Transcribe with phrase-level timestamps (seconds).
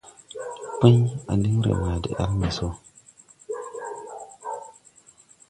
[0.79, 0.95] Pũy:
[1.31, 2.67] À diŋ ree ma de ele mbɛ so.